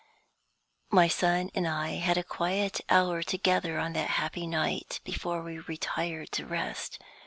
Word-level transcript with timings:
My 0.89 1.07
son 1.07 1.51
and 1.53 1.67
I 1.67 1.89
had 1.97 2.17
a 2.17 2.23
quiet 2.23 2.81
hour 2.89 3.21
together 3.21 3.77
on 3.77 3.93
that 3.93 4.09
happy 4.17 4.47
night 4.47 4.99
before 5.03 5.43
we 5.43 5.59
retired 5.59 6.31
to 6.31 6.45
rest. 6.47 6.97